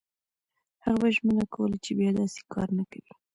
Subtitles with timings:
[0.83, 3.11] هغه به ژمنه کوله چې بیا داسې کار نه کوي.